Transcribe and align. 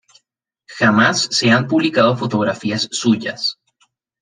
Jamás 0.79 1.27
se 1.29 1.51
han 1.51 1.67
publicado 1.67 2.17
fotografías 2.17 2.87
suyas. 2.91 3.59